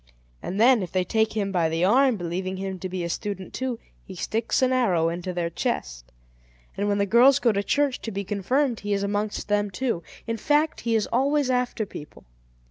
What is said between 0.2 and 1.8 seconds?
And then, if they take him by